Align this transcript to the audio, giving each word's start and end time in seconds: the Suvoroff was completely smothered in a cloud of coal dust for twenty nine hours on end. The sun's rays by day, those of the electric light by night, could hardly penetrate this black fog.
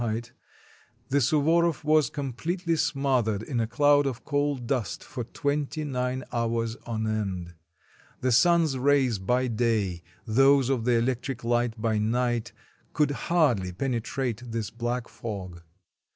the 1.09 1.19
Suvoroff 1.21 1.83
was 1.83 2.09
completely 2.09 2.75
smothered 2.75 3.43
in 3.43 3.59
a 3.59 3.67
cloud 3.67 4.07
of 4.07 4.25
coal 4.25 4.55
dust 4.55 5.03
for 5.03 5.23
twenty 5.25 5.83
nine 5.83 6.23
hours 6.33 6.75
on 6.87 7.05
end. 7.05 7.53
The 8.21 8.31
sun's 8.31 8.79
rays 8.79 9.19
by 9.19 9.45
day, 9.45 10.01
those 10.25 10.71
of 10.71 10.85
the 10.85 10.93
electric 10.97 11.43
light 11.43 11.79
by 11.79 11.99
night, 11.99 12.51
could 12.93 13.11
hardly 13.11 13.71
penetrate 13.71 14.41
this 14.51 14.71
black 14.71 15.07
fog. 15.07 15.61